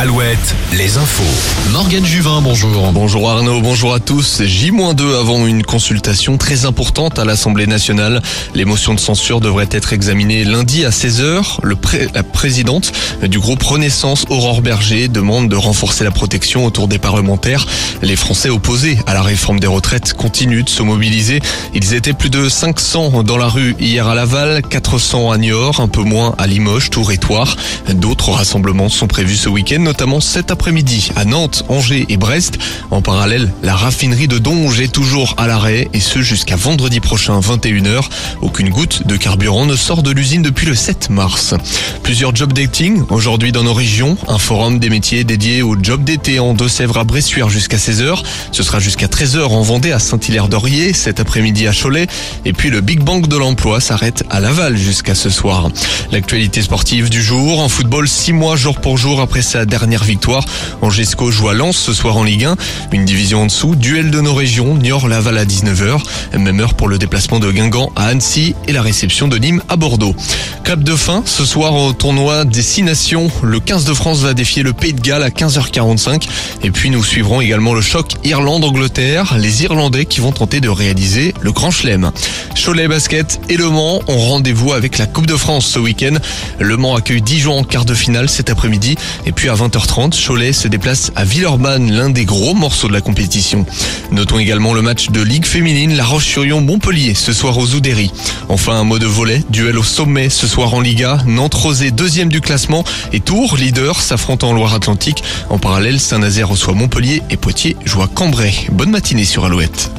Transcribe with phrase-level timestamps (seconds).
[0.00, 1.72] Alouette, les infos.
[1.72, 2.92] Morgane Juvin, bonjour.
[2.92, 4.42] Bonjour Arnaud, bonjour à tous.
[4.44, 8.22] J-2 avant une consultation très importante à l'Assemblée nationale.
[8.54, 11.58] Les motions de censure devraient être examinées lundi à 16h.
[11.64, 11.74] Le
[12.14, 12.92] la présidente
[13.22, 17.66] du groupe Renaissance, Aurore Berger, demande de renforcer la protection autour des parlementaires.
[18.00, 21.40] Les Français opposés à la réforme des retraites continuent de se mobiliser.
[21.74, 25.88] Ils étaient plus de 500 dans la rue hier à Laval, 400 à Niort, un
[25.88, 27.56] peu moins à Limoges, Tour et Toire.
[27.92, 32.58] D'autres rassemblements sont prévus ce week-end notamment cet après-midi à Nantes, Angers et Brest.
[32.90, 37.40] En parallèle, la raffinerie de Donge est toujours à l'arrêt et ce jusqu'à vendredi prochain
[37.40, 38.02] 21h.
[38.42, 41.54] Aucune goutte de carburant ne sort de l'usine depuis le 7 mars.
[42.02, 44.18] Plusieurs job dating aujourd'hui dans nos régions.
[44.28, 48.22] Un forum des métiers dédié au job d'été en Deux-Sèvres à Bressuire jusqu'à 16h.
[48.52, 52.08] Ce sera jusqu'à 13h en Vendée à Saint-Hilaire-d'Orier, cet après-midi à Cholet.
[52.44, 55.70] Et puis le Big Bang de l'emploi s'arrête à Laval jusqu'à ce soir.
[56.12, 57.60] L'actualité sportive du jour.
[57.60, 60.44] En football, six mois jour pour jour après sa dernière dernière victoire.
[60.82, 62.56] Angesco joue à Lens ce soir en Ligue 1.
[62.90, 66.00] Une division en dessous, duel de nos régions, Niort-Laval à 19h.
[66.36, 69.76] Même heure pour le déplacement de Guingamp à Annecy et la réception de Nîmes à
[69.76, 70.16] Bordeaux.
[70.64, 73.30] Cap de fin, ce soir au tournoi des 6 nations.
[73.42, 76.26] Le 15 de France va défier le Pays de Galles à 15h45.
[76.64, 79.36] Et puis nous suivrons également le choc Irlande-Angleterre.
[79.38, 82.10] Les Irlandais qui vont tenter de réaliser le Grand Chelem.
[82.56, 86.16] Cholet Basket et Le Mans ont rendez-vous avec la Coupe de France ce week-end.
[86.58, 88.96] Le Mans accueille Dijon en quart de finale cet après-midi.
[89.24, 93.02] Et puis à 20h30, Cholet se déplace à Villeurbanne, l'un des gros morceaux de la
[93.02, 93.66] compétition.
[94.10, 98.10] Notons également le match de Ligue féminine, La Roche-sur-Yon-Montpellier, ce soir aux Oudéry.
[98.48, 102.40] Enfin, un mot de volet, duel au sommet ce soir en Liga, Nantes-Rosé, deuxième du
[102.40, 105.22] classement, et Tours, leader, s'affrontant en Loire-Atlantique.
[105.50, 108.54] En parallèle, Saint-Nazaire reçoit Montpellier et Poitiers joue à Cambrai.
[108.72, 109.90] Bonne matinée sur Alouette.